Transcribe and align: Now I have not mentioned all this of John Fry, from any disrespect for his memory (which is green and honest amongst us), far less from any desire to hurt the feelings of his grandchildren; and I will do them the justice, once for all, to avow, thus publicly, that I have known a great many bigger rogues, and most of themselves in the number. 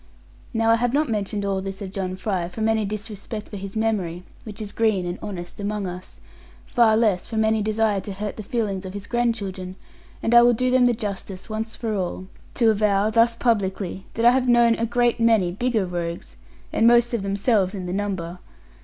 Now 0.51 0.71
I 0.71 0.77
have 0.77 0.93
not 0.95 1.09
mentioned 1.09 1.45
all 1.45 1.61
this 1.61 1.79
of 1.79 1.91
John 1.91 2.15
Fry, 2.15 2.47
from 2.49 2.67
any 2.67 2.85
disrespect 2.85 3.49
for 3.49 3.57
his 3.57 3.75
memory 3.75 4.23
(which 4.45 4.59
is 4.59 4.71
green 4.71 5.05
and 5.05 5.19
honest 5.21 5.59
amongst 5.59 5.89
us), 5.89 6.19
far 6.65 6.97
less 6.97 7.27
from 7.27 7.45
any 7.45 7.61
desire 7.61 8.01
to 8.01 8.13
hurt 8.13 8.35
the 8.35 8.41
feelings 8.41 8.83
of 8.83 8.95
his 8.95 9.05
grandchildren; 9.05 9.75
and 10.23 10.33
I 10.33 10.41
will 10.41 10.53
do 10.53 10.71
them 10.71 10.87
the 10.87 10.93
justice, 10.95 11.51
once 11.51 11.75
for 11.75 11.93
all, 11.93 12.25
to 12.55 12.71
avow, 12.71 13.11
thus 13.11 13.35
publicly, 13.35 14.07
that 14.15 14.25
I 14.25 14.31
have 14.31 14.49
known 14.49 14.73
a 14.73 14.87
great 14.87 15.19
many 15.19 15.51
bigger 15.51 15.85
rogues, 15.85 16.35
and 16.73 16.87
most 16.87 17.13
of 17.13 17.21
themselves 17.21 17.75
in 17.75 17.85
the 17.85 17.93
number. 17.93 18.39